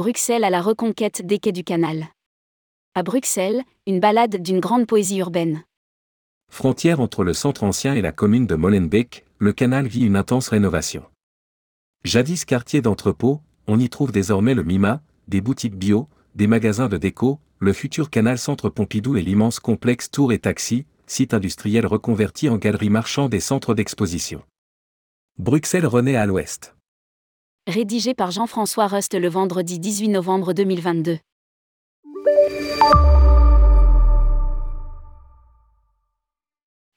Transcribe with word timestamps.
Bruxelles 0.00 0.44
à 0.44 0.48
la 0.48 0.62
reconquête 0.62 1.26
des 1.26 1.38
quais 1.38 1.52
du 1.52 1.62
canal. 1.62 2.06
À 2.94 3.02
Bruxelles, 3.02 3.62
une 3.86 4.00
balade 4.00 4.36
d'une 4.36 4.58
grande 4.58 4.86
poésie 4.86 5.18
urbaine. 5.18 5.62
Frontière 6.50 7.00
entre 7.00 7.22
le 7.22 7.34
centre 7.34 7.64
ancien 7.64 7.92
et 7.92 8.00
la 8.00 8.10
commune 8.10 8.46
de 8.46 8.54
Molenbeek, 8.54 9.26
le 9.36 9.52
canal 9.52 9.86
vit 9.86 10.06
une 10.06 10.16
intense 10.16 10.48
rénovation. 10.48 11.04
Jadis 12.02 12.46
quartier 12.46 12.80
d'entrepôt, 12.80 13.42
on 13.66 13.78
y 13.78 13.90
trouve 13.90 14.10
désormais 14.10 14.54
le 14.54 14.64
MIMA, 14.64 15.02
des 15.28 15.42
boutiques 15.42 15.76
bio, 15.76 16.08
des 16.34 16.46
magasins 16.46 16.88
de 16.88 16.96
déco, 16.96 17.38
le 17.58 17.74
futur 17.74 18.08
canal 18.08 18.38
Centre 18.38 18.70
Pompidou 18.70 19.18
et 19.18 19.22
l'immense 19.22 19.60
complexe 19.60 20.10
Tour 20.10 20.32
et 20.32 20.38
Taxi, 20.38 20.86
site 21.06 21.34
industriel 21.34 21.84
reconverti 21.84 22.48
en 22.48 22.56
galerie 22.56 22.88
marchande 22.88 23.34
et 23.34 23.40
centre 23.40 23.74
d'exposition. 23.74 24.42
Bruxelles 25.38 25.84
renaît 25.84 26.16
à 26.16 26.24
l'ouest. 26.24 26.74
Rédigé 27.70 28.14
par 28.14 28.32
Jean-François 28.32 28.88
Rust 28.88 29.14
le 29.14 29.28
vendredi 29.28 29.78
18 29.78 30.08
novembre 30.08 30.54
2022. 30.54 31.18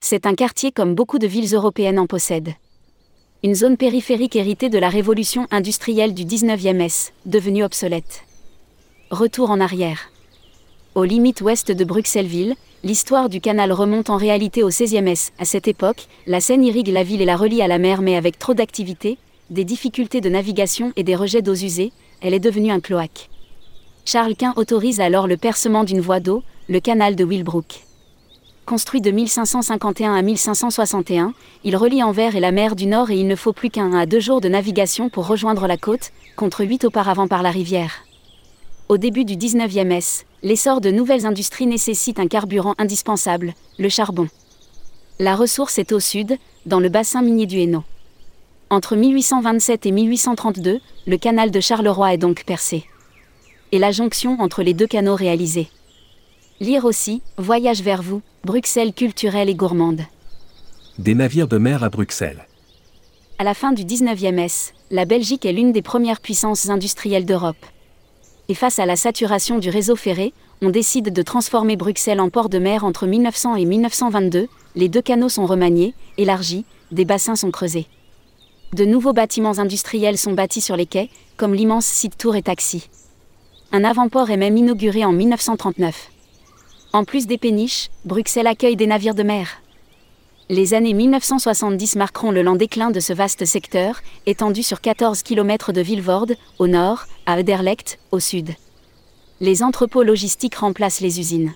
C'est 0.03 0.25
un 0.25 0.33
quartier 0.33 0.71
comme 0.71 0.95
beaucoup 0.95 1.19
de 1.19 1.27
villes 1.27 1.53
européennes 1.53 1.99
en 1.99 2.07
possèdent. 2.07 2.55
Une 3.43 3.53
zone 3.53 3.77
périphérique 3.77 4.35
héritée 4.35 4.69
de 4.69 4.79
la 4.79 4.89
révolution 4.89 5.45
industrielle 5.51 6.15
du 6.15 6.25
19e 6.25 6.81
S, 6.81 7.13
devenue 7.27 7.63
obsolète. 7.63 8.23
Retour 9.11 9.51
en 9.51 9.59
arrière. 9.59 10.09
Aux 10.95 11.03
limites 11.03 11.41
ouest 11.41 11.71
de 11.71 11.83
Bruxelles-Ville, 11.83 12.55
l'histoire 12.83 13.29
du 13.29 13.41
canal 13.41 13.71
remonte 13.71 14.09
en 14.09 14.17
réalité 14.17 14.63
au 14.63 14.71
16e 14.71 15.05
S. 15.07 15.33
À 15.37 15.45
cette 15.45 15.67
époque, 15.67 16.07
la 16.25 16.41
Seine 16.41 16.63
irrigue 16.63 16.87
la 16.87 17.03
ville 17.03 17.21
et 17.21 17.25
la 17.25 17.37
relie 17.37 17.61
à 17.61 17.67
la 17.67 17.77
mer 17.77 18.01
mais 18.01 18.15
avec 18.15 18.39
trop 18.39 18.55
d'activités, 18.55 19.19
des 19.53 19.63
difficultés 19.63 20.19
de 20.19 20.30
navigation 20.30 20.91
et 20.95 21.03
des 21.03 21.16
rejets 21.16 21.44
d'eau 21.44 21.53
usées, 21.53 21.94
elle 22.22 22.33
est 22.33 22.39
devenue 22.39 22.72
un 22.72 22.80
cloaque. 22.80 23.30
Charles 24.03 24.36
Quint 24.36 24.53
autorise 24.58 25.00
alors 25.00 25.27
le 25.27 25.38
percement 25.38 25.83
d'une 25.83 26.02
voie 26.02 26.19
d'eau, 26.19 26.44
le 26.67 26.80
canal 26.80 27.16
de 27.16 27.23
Willbrook. 27.23 27.86
Construit 28.66 29.02
de 29.02 29.11
1551 29.11 30.16
à 30.16 30.22
1561, 30.22 31.33
il 31.64 31.75
relie 31.75 32.02
Anvers 32.02 32.36
et 32.36 32.39
la 32.39 32.52
mer 32.52 32.75
du 32.75 32.88
Nord 32.88 33.11
et 33.11 33.17
il 33.17 33.27
ne 33.27 33.36
faut 33.36 33.53
plus 33.53 33.69
qu'un 33.69 33.94
à 33.94 34.05
deux 34.05 34.19
jours 34.19 34.42
de 34.42 34.50
navigation 34.50 35.09
pour 35.09 35.27
rejoindre 35.27 35.67
la 35.67 35.77
côte, 35.77 36.11
contre 36.36 36.66
huit 36.66 36.83
auparavant 36.83 37.27
par 37.27 37.44
la 37.44 37.52
rivière. 37.52 38.05
Au 38.89 38.97
début 38.97 39.23
du 39.23 39.36
19e 39.36 39.92
S, 39.92 40.25
l'essor 40.42 40.81
de 40.81 40.89
nouvelles 40.89 41.25
industries 41.25 41.67
nécessite 41.67 42.20
un 42.20 42.27
carburant 42.27 42.73
indispensable, 42.80 43.53
le 43.77 43.89
charbon. 43.89 44.27
La 45.20 45.36
ressource 45.36 45.77
est 45.77 45.92
au 45.92 45.99
sud, 45.99 46.38
dans 46.66 46.80
le 46.80 46.89
bassin 46.89 47.22
minier 47.22 47.45
du 47.45 47.59
Hainaut. 47.59 47.83
Entre 48.73 48.95
1827 48.95 49.85
et 49.85 49.91
1832, 49.91 50.79
le 51.05 51.17
canal 51.17 51.52
de 51.52 51.59
Charleroi 51.59 52.16
est 52.16 52.17
donc 52.17 52.43
percé. 52.43 52.85
Et 53.71 53.77
la 53.77 53.91
jonction 53.91 54.41
entre 54.41 54.63
les 54.63 54.73
deux 54.73 54.88
canaux 54.88 55.13
réalisée. 55.13 55.69
Lire 56.59 56.85
aussi, 56.85 57.21
Voyage 57.38 57.83
vers 57.83 58.02
vous, 58.02 58.23
Bruxelles 58.43 58.93
culturelle 58.93 59.47
et 59.47 59.53
gourmande. 59.53 60.02
Des 60.97 61.13
navires 61.13 61.47
de 61.47 61.59
mer 61.59 61.83
à 61.83 61.89
Bruxelles. 61.89 62.47
À 63.38 63.43
la 63.43 63.53
fin 63.53 63.73
du 63.73 63.83
19e 63.83 64.39
S, 64.39 64.73
la 64.89 65.05
Belgique 65.05 65.45
est 65.45 65.53
l'une 65.53 65.71
des 65.71 65.83
premières 65.83 66.19
puissances 66.19 66.67
industrielles 66.67 67.27
d'Europe. 67.27 67.63
Et 68.49 68.55
face 68.55 68.80
à 68.80 68.87
la 68.87 68.95
saturation 68.95 69.59
du 69.59 69.69
réseau 69.69 69.95
ferré, 69.95 70.33
on 70.63 70.71
décide 70.71 71.13
de 71.13 71.21
transformer 71.21 71.75
Bruxelles 71.75 72.19
en 72.19 72.31
port 72.31 72.49
de 72.49 72.58
mer 72.58 72.83
entre 72.83 73.05
1900 73.05 73.55
et 73.55 73.65
1922, 73.65 74.47
les 74.75 74.89
deux 74.89 75.03
canaux 75.03 75.30
sont 75.30 75.45
remaniés, 75.45 75.93
élargis, 76.17 76.65
des 76.91 77.05
bassins 77.05 77.35
sont 77.35 77.52
creusés. 77.52 77.85
De 78.73 78.85
nouveaux 78.85 79.13
bâtiments 79.13 79.59
industriels 79.59 80.17
sont 80.17 80.31
bâtis 80.31 80.59
sur 80.59 80.75
les 80.75 80.88
quais, 80.88 81.11
comme 81.38 81.53
l'immense 81.53 81.85
site 81.85 82.17
Tour 82.17 82.35
et 82.35 82.41
Taxi. 82.41 82.89
Un 83.71 83.83
avant-port 83.83 84.31
est 84.31 84.37
même 84.37 84.58
inauguré 84.58 85.05
en 85.05 85.11
1939. 85.11 86.09
En 86.92 87.03
plus 87.03 87.27
des 87.27 87.37
péniches, 87.37 87.92
Bruxelles 88.03 88.48
accueille 88.48 88.75
des 88.75 88.87
navires 88.87 89.14
de 89.14 89.21
mer. 89.21 89.61
Les 90.49 90.73
années 90.73 90.93
1970 90.93 91.98
marqueront 91.98 92.31
le 92.31 92.42
lent 92.42 92.55
déclin 92.55 92.89
de 92.89 92.99
ce 92.99 93.14
vaste 93.14 93.45
secteur, 93.45 94.02
étendu 94.25 94.64
sur 94.64 94.81
14 94.81 95.21
km 95.21 95.71
de 95.71 95.81
Vilvoorde, 95.81 96.36
au 96.58 96.65
nord, 96.65 97.05
à 97.27 97.39
Ederlecht, 97.39 97.99
au 98.11 98.19
sud. 98.19 98.55
Les 99.39 99.61
entrepôts 99.61 100.02
logistiques 100.02 100.55
remplacent 100.55 101.02
les 101.02 101.19
usines. 101.19 101.53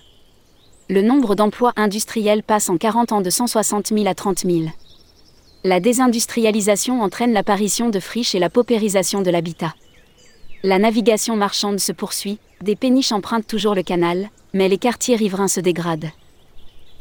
Le 0.88 1.02
nombre 1.02 1.34
d'emplois 1.34 1.72
industriels 1.74 2.44
passe 2.44 2.70
en 2.70 2.76
40 2.76 3.10
ans 3.10 3.20
de 3.22 3.30
160 3.30 3.88
000 3.88 4.06
à 4.06 4.14
30 4.14 4.44
000. 4.46 4.66
La 5.64 5.80
désindustrialisation 5.80 7.02
entraîne 7.02 7.32
l'apparition 7.32 7.88
de 7.88 7.98
friches 7.98 8.36
et 8.36 8.38
la 8.38 8.48
paupérisation 8.48 9.22
de 9.22 9.30
l'habitat. 9.30 9.74
La 10.62 10.78
navigation 10.78 11.34
marchande 11.34 11.80
se 11.80 11.90
poursuit, 11.90 12.38
des 12.62 12.76
péniches 12.76 13.10
empruntent 13.10 13.46
toujours 13.46 13.74
le 13.74 13.82
canal, 13.82 14.30
mais 14.52 14.68
les 14.68 14.78
quartiers 14.78 15.16
riverains 15.16 15.48
se 15.48 15.58
dégradent. 15.58 16.12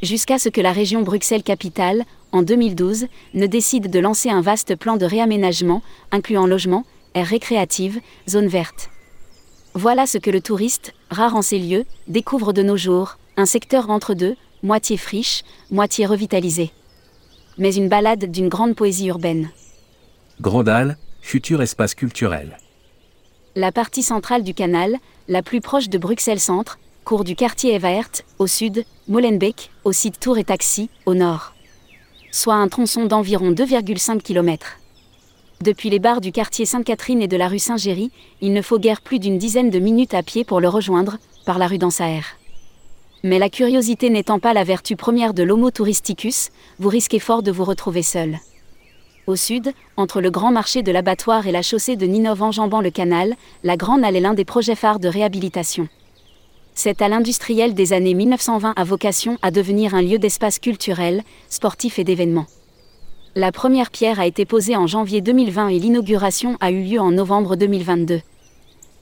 Jusqu'à 0.02 0.40
ce 0.40 0.50
que 0.50 0.62
la 0.62 0.72
région 0.72 1.04
Bruxelles-Capitale, 1.04 2.04
en 2.32 2.42
2012, 2.42 3.06
ne 3.36 3.46
décide 3.46 3.92
de 3.92 4.00
lancer 4.00 4.30
un 4.30 4.42
vaste 4.42 4.76
plan 4.76 4.98
de 4.98 5.06
réaménagement, 5.06 5.84
incluant 6.12 6.48
logement, 6.48 6.84
aires 7.14 7.28
récréatives, 7.28 8.00
zones 8.28 8.48
vertes. 8.48 8.90
Voilà 9.76 10.08
ce 10.08 10.18
que 10.18 10.32
le 10.32 10.42
touriste, 10.42 10.96
rare 11.12 11.36
en 11.36 11.44
ces 11.44 11.60
lieux, 11.60 11.86
découvre 12.08 12.54
de 12.54 12.64
nos 12.64 12.78
jours, 12.78 13.20
un 13.38 13.46
secteur 13.46 13.92
entre 13.92 14.16
deux, 14.16 14.36
moitié 14.64 14.98
friche, 14.98 15.44
moitié 15.70 16.08
revitalisé. 16.08 16.72
Mais 17.58 17.74
une 17.74 17.90
balade 17.90 18.26
d'une 18.26 18.50
grande 18.50 18.76
poésie 18.76 19.08
urbaine. 19.08 19.50
Grandal, 20.42 20.98
futur 21.22 21.62
espace 21.62 21.96
culturel. 21.96 22.58
La 23.56 23.72
partie 23.72 24.04
centrale 24.04 24.44
du 24.44 24.54
canal, 24.54 24.98
la 25.28 25.42
plus 25.42 25.62
proche 25.62 25.90
de 25.90 25.98
Bruxelles 25.98 26.40
Centre, 26.40 26.78
cours 27.04 27.24
du 27.24 27.36
quartier 27.36 27.74
Evert, 27.74 28.12
au 28.38 28.46
sud, 28.46 28.86
Molenbeek, 29.08 29.72
au 29.84 29.92
site 29.92 30.20
Tour 30.20 30.38
et 30.38 30.44
Taxi, 30.44 30.90
au 31.08 31.16
nord. 31.16 31.54
Soit 32.32 32.54
un 32.54 32.68
tronçon 32.68 33.06
d'environ 33.06 33.52
2,5 33.52 34.22
km. 34.22 34.78
Depuis 35.62 35.90
les 35.90 35.98
bars 35.98 36.22
du 36.22 36.32
quartier 36.32 36.68
Sainte-Catherine 36.68 37.24
et 37.24 37.28
de 37.28 37.38
la 37.38 37.48
rue 37.48 37.58
Saint-Géry, 37.58 38.12
il 38.42 38.54
ne 38.54 38.62
faut 38.62 38.78
guère 38.78 39.02
plus 39.02 39.18
d'une 39.18 39.40
dizaine 39.40 39.72
de 39.72 39.80
minutes 39.80 40.14
à 40.14 40.22
pied 40.22 40.44
pour 40.44 40.60
le 40.60 40.70
rejoindre, 40.70 41.18
par 41.46 41.58
la 41.58 41.66
rue 41.66 41.80
d'Ansaer. 41.80 42.38
Mais 43.24 43.40
la 43.40 43.50
curiosité 43.50 44.10
n'étant 44.10 44.40
pas 44.40 44.54
la 44.54 44.64
vertu 44.64 44.96
première 44.96 45.34
de 45.34 45.44
l'Homo 45.44 45.72
touristicus, 45.72 46.50
vous 46.78 46.90
risquez 46.90 47.20
fort 47.20 47.42
de 47.42 47.52
vous 47.52 47.64
retrouver 47.64 48.04
seul. 48.04 48.38
Au 49.26 49.36
sud, 49.36 49.74
entre 49.98 50.22
le 50.22 50.30
grand 50.30 50.52
marché 50.52 50.84
de 50.84 50.92
l'abattoir 50.92 51.48
et 51.48 51.52
la 51.52 51.62
chaussée 51.62 51.96
de 51.96 52.06
Ninove 52.06 52.44
enjambant 52.44 52.80
le 52.80 52.92
canal, 52.92 53.36
la 53.64 53.76
Grande 53.76 54.04
Halle 54.06 54.16
est 54.16 54.22
l'un 54.22 54.34
des 54.34 54.46
projets 54.46 54.76
phares 54.76 55.00
de 55.00 55.10
réhabilitation. 55.10 55.90
C'est 56.76 57.02
à 57.02 57.10
l'industriel 57.10 57.74
des 57.74 57.92
années 57.92 58.14
1920 58.14 58.74
à 58.76 58.84
vocation 58.84 59.38
à 59.42 59.50
devenir 59.50 59.96
un 59.96 60.04
lieu 60.04 60.20
d'espace 60.20 60.60
culturel, 60.60 61.24
sportif 61.50 61.98
et 61.98 62.04
d'événements. 62.04 62.46
La 63.36 63.52
première 63.52 63.90
pierre 63.90 64.20
a 64.20 64.28
été 64.28 64.46
posée 64.46 64.76
en 64.76 64.88
janvier 64.88 65.22
2020 65.22 65.70
et 65.70 65.80
l'inauguration 65.80 66.56
a 66.60 66.72
eu 66.72 66.84
lieu 66.84 67.00
en 67.00 67.12
novembre 67.12 67.56
2022. 67.56 68.22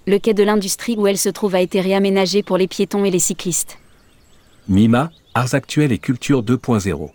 Le 0.08 0.20
quai 0.20 0.34
de 0.34 0.44
l'industrie 0.44 0.96
où 0.98 1.06
elle 1.06 1.18
se 1.18 1.30
trouve 1.30 1.54
a 1.54 1.62
été 1.62 1.82
réaménagé 1.82 2.44
pour 2.44 2.58
les 2.58 2.68
piétons 2.68 3.06
et 3.06 3.12
les 3.12 3.20
cyclistes. 3.20 3.78
Mima, 4.68 5.12
Arts 5.36 5.54
actuels 5.54 5.92
et 5.92 6.00
culture 6.00 6.42
2.0. 6.42 7.12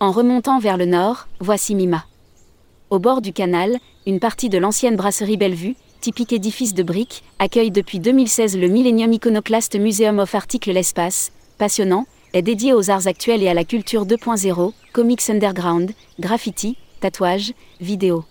En 0.00 0.10
remontant 0.10 0.58
vers 0.58 0.76
le 0.76 0.86
nord, 0.86 1.28
voici 1.38 1.76
Mima. 1.76 2.04
Au 2.90 2.98
bord 2.98 3.22
du 3.22 3.32
canal, 3.32 3.78
une 4.06 4.18
partie 4.18 4.48
de 4.48 4.58
l'ancienne 4.58 4.96
brasserie 4.96 5.36
Bellevue, 5.36 5.76
typique 6.00 6.32
édifice 6.32 6.74
de 6.74 6.82
briques, 6.82 7.22
accueille 7.38 7.70
depuis 7.70 8.00
2016 8.00 8.58
le 8.58 8.66
Millennium 8.66 9.12
Iconoclast 9.12 9.76
Museum 9.78 10.18
of 10.18 10.34
Article 10.34 10.72
L'Espace, 10.72 11.30
passionnant, 11.58 12.06
est 12.32 12.42
dédié 12.42 12.72
aux 12.72 12.90
arts 12.90 13.06
actuels 13.06 13.44
et 13.44 13.48
à 13.48 13.54
la 13.54 13.64
culture 13.64 14.04
2.0, 14.04 14.72
comics 14.92 15.30
underground, 15.30 15.92
graffiti, 16.18 16.76
tatouage, 17.00 17.52
vidéo. 17.80 18.24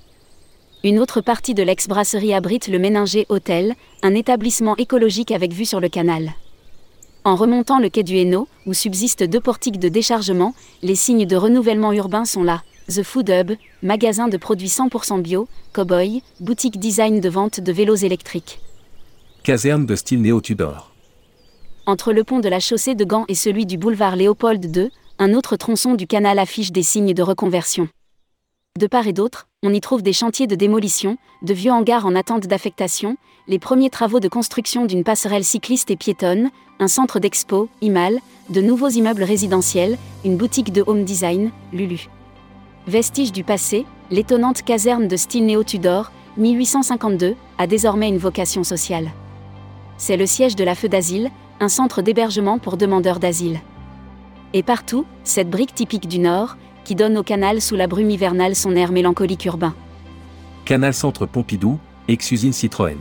Une 0.83 0.99
autre 0.99 1.21
partie 1.21 1.53
de 1.53 1.63
l'ex-brasserie 1.63 2.33
abrite 2.33 2.67
le 2.67 2.77
Méninger 2.77 3.25
Hotel, 3.29 3.73
un 4.03 4.13
établissement 4.15 4.75
écologique 4.75 5.31
avec 5.31 5.53
vue 5.53 5.65
sur 5.65 5.79
le 5.79 5.87
canal. 5.87 6.33
En 7.23 7.35
remontant 7.35 7.79
le 7.79 7.89
quai 7.89 8.03
du 8.03 8.15
Hainaut, 8.17 8.47
où 8.65 8.73
subsistent 8.73 9.23
deux 9.23 9.41
portiques 9.41 9.79
de 9.79 9.89
déchargement, 9.89 10.53
les 10.81 10.95
signes 10.95 11.25
de 11.25 11.35
renouvellement 11.35 11.91
urbain 11.91 12.25
sont 12.25 12.43
là. 12.43 12.63
The 12.89 13.03
Food 13.03 13.29
Hub, 13.29 13.51
magasin 13.83 14.29
de 14.29 14.37
produits 14.37 14.69
100% 14.69 15.21
bio, 15.21 15.47
Cowboy, 15.73 16.23
boutique 16.39 16.79
design 16.79 17.19
de 17.19 17.29
vente 17.29 17.59
de 17.59 17.71
vélos 17.73 17.95
électriques. 17.95 18.59
Caserne 19.43 19.85
de 19.85 19.95
style 19.95 20.21
néo-Tudor. 20.21 20.93
Entre 21.85 22.13
le 22.13 22.23
pont 22.23 22.39
de 22.39 22.49
la 22.49 22.59
chaussée 22.59 22.95
de 22.95 23.03
Gand 23.03 23.25
et 23.27 23.35
celui 23.35 23.65
du 23.65 23.77
boulevard 23.77 24.15
Léopold 24.15 24.63
II, 24.75 24.89
un 25.19 25.33
autre 25.33 25.55
tronçon 25.55 25.95
du 25.95 26.07
canal 26.07 26.39
affiche 26.39 26.71
des 26.71 26.83
signes 26.83 27.13
de 27.13 27.23
reconversion. 27.23 27.89
De 28.77 28.85
part 28.85 29.07
et 29.07 29.13
d'autre, 29.13 29.47
on 29.63 29.73
y 29.73 29.81
trouve 29.81 30.03
des 30.03 30.13
chantiers 30.13 30.45
de 30.45 30.53
démolition, 30.53 31.17
de 31.41 31.51
vieux 31.51 31.71
hangars 31.71 32.05
en 32.05 32.13
attente 32.13 32.45
d'affectation, 32.45 33.17
les 33.47 33.57
premiers 33.57 33.89
travaux 33.89 34.19
de 34.19 34.27
construction 34.27 34.85
d'une 34.85 35.03
passerelle 35.03 35.43
cycliste 35.43 35.89
et 35.89 35.95
piétonne, 35.95 36.51
un 36.79 36.87
centre 36.87 37.17
d'expo, 37.17 37.69
Imal, 37.81 38.19
de 38.51 38.61
nouveaux 38.61 38.89
immeubles 38.89 39.23
résidentiels, 39.23 39.97
une 40.23 40.37
boutique 40.37 40.71
de 40.71 40.83
home 40.85 41.05
design, 41.05 41.49
Lulu. 41.73 42.07
Vestige 42.85 43.31
du 43.31 43.43
passé, 43.43 43.87
l'étonnante 44.11 44.61
caserne 44.61 45.07
de 45.07 45.15
style 45.17 45.47
néo-Tudor, 45.47 46.11
1852, 46.37 47.33
a 47.57 47.65
désormais 47.65 48.09
une 48.09 48.19
vocation 48.19 48.63
sociale. 48.63 49.09
C'est 49.97 50.17
le 50.17 50.27
siège 50.27 50.55
de 50.55 50.63
la 50.63 50.75
Feu 50.75 50.87
d'Asile, 50.87 51.31
un 51.59 51.69
centre 51.69 52.03
d'hébergement 52.03 52.59
pour 52.59 52.77
demandeurs 52.77 53.17
d'asile. 53.17 53.59
Et 54.53 54.61
partout, 54.61 55.05
cette 55.23 55.49
brique 55.49 55.73
typique 55.73 56.07
du 56.07 56.19
Nord, 56.19 56.57
qui 56.87 56.95
donne 56.95 57.17
au 57.17 57.23
canal 57.23 57.59
sous 57.59 57.75
la 57.75 57.85
brume 57.85 58.09
hivernale 58.09 58.55
son 58.55 58.73
air 58.73 58.93
mélancolique 58.93 59.43
urbain. 59.43 59.75
Canal 60.63 60.93
Centre 60.93 61.25
Pompidou, 61.25 61.79
ex-usine 62.07 62.53
Citroën. 62.53 62.95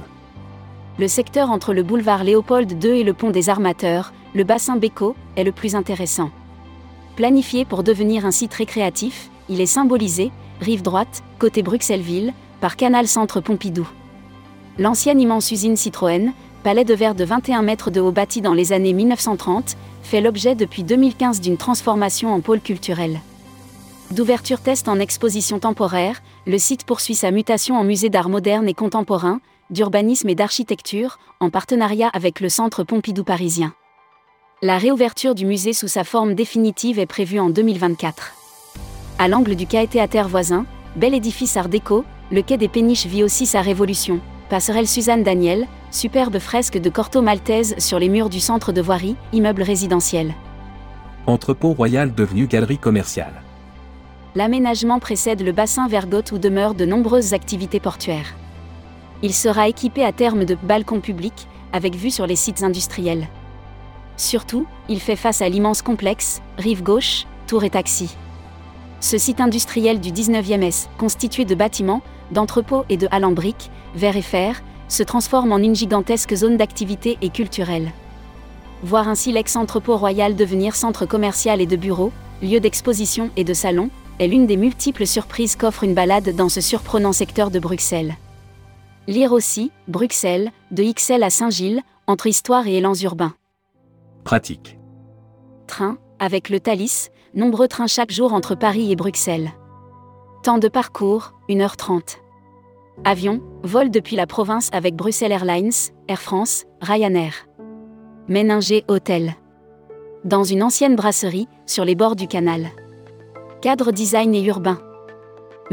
Le 0.98 1.06
secteur 1.06 1.52
entre 1.52 1.72
le 1.72 1.84
boulevard 1.84 2.24
Léopold 2.24 2.82
II 2.82 2.98
et 2.98 3.04
le 3.04 3.12
pont 3.12 3.30
des 3.30 3.48
Armateurs, 3.48 4.12
le 4.34 4.42
bassin 4.42 4.76
Béco, 4.76 5.14
est 5.36 5.44
le 5.44 5.52
plus 5.52 5.76
intéressant. 5.76 6.30
Planifié 7.14 7.64
pour 7.64 7.84
devenir 7.84 8.26
un 8.26 8.32
site 8.32 8.54
récréatif, 8.54 9.30
il 9.48 9.60
est 9.60 9.66
symbolisé, 9.66 10.32
rive 10.60 10.82
droite, 10.82 11.22
côté 11.38 11.62
Bruxelles-Ville, 11.62 12.34
par 12.60 12.74
Canal 12.74 13.06
Centre 13.06 13.40
Pompidou. 13.40 13.88
L'ancienne 14.80 15.20
immense 15.20 15.52
usine 15.52 15.76
Citroën, 15.76 16.32
palais 16.64 16.84
de 16.84 16.94
verre 16.94 17.14
de 17.14 17.24
21 17.24 17.62
mètres 17.62 17.92
de 17.92 18.00
haut 18.00 18.10
bâti 18.10 18.40
dans 18.40 18.54
les 18.54 18.72
années 18.72 18.94
1930, 18.94 19.76
fait 20.02 20.20
l'objet 20.20 20.56
depuis 20.56 20.82
2015 20.82 21.40
d'une 21.40 21.56
transformation 21.56 22.34
en 22.34 22.40
pôle 22.40 22.60
culturel. 22.60 23.20
D'ouverture 24.12 24.61
test 24.61 24.88
en 24.88 25.00
exposition 25.00 25.58
temporaire, 25.58 26.23
le 26.47 26.58
site 26.58 26.85
poursuit 26.85 27.17
sa 27.17 27.32
mutation 27.32 27.76
en 27.76 27.82
musée 27.82 28.08
d'art 28.08 28.29
moderne 28.29 28.69
et 28.69 28.75
contemporain, 28.75 29.41
d'urbanisme 29.70 30.29
et 30.29 30.37
d'architecture, 30.37 31.19
en 31.41 31.50
partenariat 31.50 32.08
avec 32.12 32.38
le 32.38 32.49
Centre 32.49 32.85
Pompidou 32.85 33.25
parisien. 33.25 33.75
La 34.62 34.79
réouverture 34.79 35.35
du 35.35 35.44
musée 35.44 35.73
sous 35.73 35.88
sa 35.88 36.05
forme 36.05 36.35
définitive 36.35 37.00
est 37.00 37.06
prévue 37.06 37.41
en 37.41 37.50
2024. 37.50 38.32
À 39.19 39.26
l'angle 39.26 39.56
du 39.56 39.67
quai 39.67 39.88
Théâtre 39.88 40.29
voisin, 40.29 40.67
bel 40.94 41.12
édifice 41.12 41.56
art 41.56 41.69
déco, 41.69 42.05
le 42.31 42.43
quai 42.43 42.58
des 42.58 42.69
Péniches 42.69 43.06
vit 43.06 43.25
aussi 43.25 43.44
sa 43.44 43.61
révolution. 43.61 44.20
Passerelle 44.49 44.87
Suzanne 44.87 45.25
Daniel, 45.25 45.67
superbe 45.91 46.38
fresque 46.38 46.79
de 46.79 46.91
Corto 46.91 47.23
maltaise 47.23 47.75
sur 47.79 47.99
les 47.99 48.08
murs 48.08 48.31
du 48.31 48.38
centre 48.38 48.70
de 48.70 48.81
voirie, 48.81 49.17
immeuble 49.32 49.62
résidentiel. 49.62 50.32
Entrepôt 51.26 51.73
royal 51.73 52.14
devenu 52.14 52.47
galerie 52.47 52.79
commerciale. 52.79 53.43
L'aménagement 54.36 54.98
précède 54.98 55.40
le 55.40 55.50
bassin 55.50 55.88
Vergote 55.88 56.30
où 56.30 56.36
demeurent 56.36 56.74
de 56.74 56.84
nombreuses 56.84 57.32
activités 57.32 57.80
portuaires. 57.80 58.36
Il 59.22 59.32
sera 59.32 59.66
équipé 59.66 60.04
à 60.04 60.12
terme 60.12 60.44
de 60.44 60.54
balcons 60.62 61.00
publics, 61.00 61.48
avec 61.72 61.94
vue 61.94 62.10
sur 62.10 62.26
les 62.26 62.36
sites 62.36 62.62
industriels. 62.62 63.28
Surtout, 64.18 64.66
il 64.90 65.00
fait 65.00 65.16
face 65.16 65.40
à 65.40 65.48
l'immense 65.48 65.80
complexe, 65.80 66.42
rive 66.58 66.82
gauche, 66.82 67.26
tour 67.46 67.64
et 67.64 67.70
taxi. 67.70 68.14
Ce 69.00 69.16
site 69.16 69.40
industriel 69.40 70.00
du 70.00 70.10
19e 70.10 70.64
S, 70.64 70.90
constitué 70.98 71.46
de 71.46 71.54
bâtiments, 71.54 72.02
d'entrepôts 72.30 72.84
et 72.90 72.98
de 72.98 73.08
halles 73.10 73.24
en 73.24 73.32
briques, 73.32 73.70
verre 73.94 74.18
et 74.18 74.22
fer, 74.22 74.62
se 74.88 75.02
transforme 75.02 75.52
en 75.52 75.58
une 75.58 75.74
gigantesque 75.74 76.34
zone 76.34 76.58
d'activité 76.58 77.16
et 77.22 77.30
culturelle. 77.30 77.90
Voir 78.82 79.08
ainsi 79.08 79.32
l'ex-entrepôt 79.32 79.96
royal 79.96 80.36
devenir 80.36 80.76
centre 80.76 81.06
commercial 81.06 81.62
et 81.62 81.66
de 81.66 81.76
bureaux, 81.76 82.12
lieu 82.42 82.60
d'exposition 82.60 83.30
et 83.36 83.44
de 83.44 83.54
salon, 83.54 83.88
est 84.18 84.26
l'une 84.26 84.46
des 84.46 84.56
multiples 84.56 85.06
surprises 85.06 85.56
qu'offre 85.56 85.84
une 85.84 85.94
balade 85.94 86.34
dans 86.34 86.48
ce 86.48 86.60
surprenant 86.60 87.12
secteur 87.12 87.50
de 87.50 87.58
Bruxelles. 87.58 88.16
Lire 89.06 89.32
aussi, 89.32 89.70
Bruxelles, 89.88 90.50
de 90.70 90.82
XL 90.82 91.22
à 91.22 91.30
Saint-Gilles, 91.30 91.82
entre 92.06 92.26
histoire 92.26 92.66
et 92.66 92.76
élans 92.76 92.94
urbains. 92.94 93.34
Pratique. 94.24 94.78
Train, 95.66 95.98
avec 96.18 96.48
le 96.48 96.60
Thalys, 96.60 97.10
nombreux 97.34 97.68
trains 97.68 97.86
chaque 97.86 98.10
jour 98.10 98.32
entre 98.32 98.54
Paris 98.54 98.90
et 98.90 98.96
Bruxelles. 98.96 99.52
Temps 100.42 100.58
de 100.58 100.69
parcours, 100.69 101.32
1h30. 101.48 102.16
Avion, 103.04 103.42
vol 103.62 103.90
depuis 103.90 104.16
la 104.16 104.26
province 104.26 104.70
avec 104.72 104.96
Bruxelles 104.96 105.32
Airlines, 105.32 105.72
Air 106.08 106.20
France, 106.20 106.64
Ryanair. 106.80 107.46
Méninger 108.28 108.84
Hôtel. 108.88 109.34
Dans 110.24 110.44
une 110.44 110.62
ancienne 110.62 110.96
brasserie, 110.96 111.46
sur 111.66 111.84
les 111.84 111.94
bords 111.94 112.16
du 112.16 112.26
canal. 112.26 112.70
Cadre 113.66 113.90
design 113.90 114.32
et 114.32 114.44
urbain. 114.44 114.78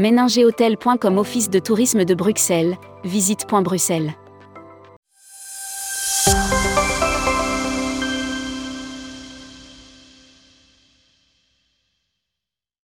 Méningerhôtel.com 0.00 1.16
Office 1.16 1.48
de 1.48 1.60
tourisme 1.60 2.04
de 2.04 2.12
Bruxelles, 2.16 2.76
visite.bruxelles. 3.04 4.16